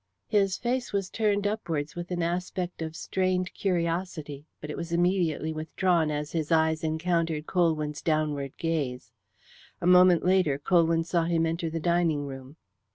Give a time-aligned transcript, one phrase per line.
[0.25, 5.53] His face was turned upwards with an aspect of strained curiosity, but it was immediately
[5.53, 9.11] withdrawn as his eyes encountered Colwyn's downward gaze.
[9.79, 12.57] A moment later Colwyn saw him enter the dining room.